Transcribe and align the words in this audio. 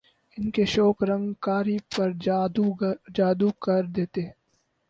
ان 0.37 0.49
کے 0.55 0.63
شوخ 0.73 0.97
رنگ 1.09 1.27
قاری 1.45 1.77
پر 1.91 2.09
جادو 3.15 3.49
کر 3.63 3.81
دیتے 3.95 4.21
ہیں 4.21 4.35